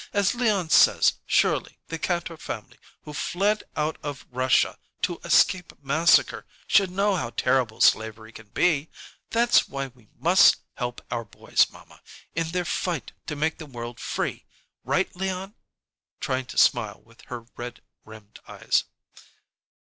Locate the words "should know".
6.65-7.15